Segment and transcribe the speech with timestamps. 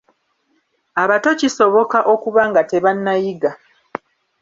[1.03, 3.51] Abato kisoboka okuba nga tebannayiga.